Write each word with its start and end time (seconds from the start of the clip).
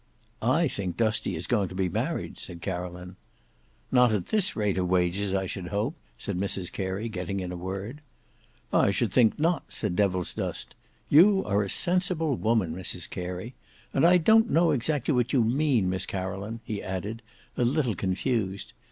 "I 0.41 0.67
think 0.67 0.97
Dusty 0.97 1.35
is 1.35 1.45
going 1.45 1.69
to 1.69 1.75
be 1.75 1.87
married," 1.87 2.39
said 2.39 2.59
Caroline. 2.63 3.17
"Not 3.91 4.11
at 4.11 4.29
this 4.29 4.55
rate 4.55 4.79
of 4.79 4.87
wages 4.89 5.35
I 5.35 5.45
should 5.45 5.67
hope," 5.67 5.93
said 6.17 6.39
Mrs 6.39 6.71
Carey, 6.73 7.07
getting 7.07 7.39
in 7.39 7.51
a 7.51 7.55
word. 7.55 8.01
"I 8.73 8.89
should 8.89 9.13
think 9.13 9.37
not," 9.37 9.65
said 9.71 9.95
Devilsdust. 9.95 10.73
"You 11.07 11.43
are 11.45 11.61
a 11.61 11.69
sensible 11.69 12.35
woman, 12.35 12.73
Mrs 12.73 13.07
Carey. 13.07 13.53
And 13.93 14.03
I 14.03 14.17
don't 14.17 14.49
know 14.49 14.71
exactly 14.71 15.13
what 15.13 15.33
you 15.33 15.43
mean, 15.43 15.87
Miss 15.87 16.07
Caroline," 16.07 16.61
he 16.63 16.81
added, 16.81 17.21
a 17.55 17.63
little 17.63 17.93
confused. 17.93 18.73